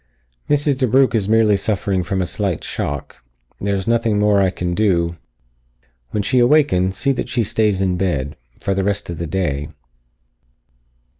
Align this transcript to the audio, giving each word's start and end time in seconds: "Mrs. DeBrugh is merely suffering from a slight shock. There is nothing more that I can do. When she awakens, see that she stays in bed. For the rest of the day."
"Mrs. 0.49 0.77
DeBrugh 0.79 1.13
is 1.13 1.29
merely 1.29 1.55
suffering 1.55 2.01
from 2.01 2.23
a 2.23 2.25
slight 2.25 2.63
shock. 2.63 3.23
There 3.59 3.75
is 3.75 3.85
nothing 3.85 4.17
more 4.17 4.39
that 4.39 4.45
I 4.45 4.49
can 4.49 4.73
do. 4.73 5.17
When 6.09 6.23
she 6.23 6.39
awakens, 6.39 6.97
see 6.97 7.11
that 7.11 7.29
she 7.29 7.43
stays 7.43 7.83
in 7.83 7.97
bed. 7.97 8.35
For 8.59 8.73
the 8.73 8.83
rest 8.83 9.11
of 9.11 9.19
the 9.19 9.27
day." 9.27 9.67